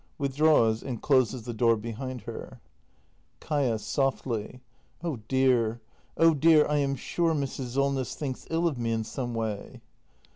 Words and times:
[Withdraws 0.17 0.81
and 0.81 0.99
closes 0.99 1.43
the 1.43 1.53
door 1.53 1.75
behind 1.77 2.21
her. 2.21 2.59
Kaia. 3.39 3.79
[Softly.] 3.79 4.59
Oh 5.03 5.17
dear, 5.27 5.79
oh 6.17 6.33
dear— 6.33 6.65
I 6.67 6.77
am 6.77 6.95
sure 6.95 7.35
Mrs. 7.35 7.75
Solness 7.75 8.15
thinks 8.15 8.47
ill 8.49 8.67
of 8.67 8.79
me 8.79 8.93
in 8.93 9.03
some 9.03 9.35
way! 9.35 9.79